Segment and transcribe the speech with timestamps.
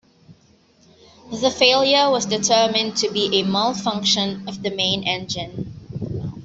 [1.29, 5.73] The failure was determined to be a malfunction of the main engine.